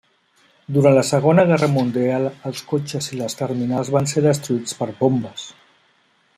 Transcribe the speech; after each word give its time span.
Durant 0.77 0.95
la 0.99 1.03
Segona 1.09 1.43
Guerra 1.51 1.69
Mundial 1.73 2.25
els 2.51 2.63
cotxes 2.73 3.11
i 3.17 3.21
les 3.21 3.39
terminals 3.43 3.95
van 3.97 4.11
ser 4.15 4.27
destruïts 4.29 4.79
per 4.81 4.93
bombes. 5.05 5.49